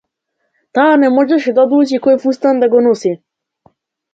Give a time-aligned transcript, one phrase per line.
[0.77, 3.13] Таа не можеше да одлучи кој фустан да го носи.